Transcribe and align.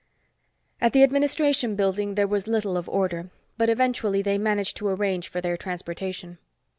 At 0.81 0.93
the 0.93 1.03
administration 1.03 1.75
building 1.75 2.15
there 2.15 2.25
was 2.25 2.47
little 2.47 2.75
of 2.75 2.89
order, 2.89 3.29
but 3.59 3.69
eventually 3.69 4.23
they 4.23 4.39
managed 4.39 4.75
to 4.77 4.87
arrange 4.87 5.27
for 5.29 5.41
their 5.41 5.55
transportation. 5.57 6.39